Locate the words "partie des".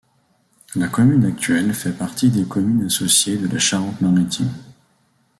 1.95-2.45